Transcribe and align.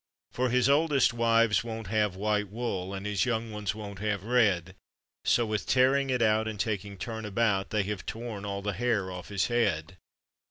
For 0.31 0.49
his 0.49 0.67
oldest 0.67 1.13
wives 1.13 1.63
won't 1.63 1.85
have 1.85 2.15
white 2.15 2.49
wool, 2.49 2.91
And 2.91 3.05
his 3.05 3.23
young 3.23 3.51
ones 3.51 3.75
won't 3.75 3.99
have 3.99 4.23
red, 4.23 4.73
So, 5.25 5.45
with 5.45 5.67
tearing 5.67 6.09
it 6.09 6.23
out, 6.23 6.47
and 6.47 6.59
taking 6.59 6.97
turn 6.97 7.23
about, 7.23 7.69
They 7.69 7.83
have 7.83 8.07
torn 8.07 8.43
all 8.43 8.63
the 8.63 8.73
hair 8.73 9.11
off 9.11 9.27
his 9.29 9.45
head. 9.45 9.97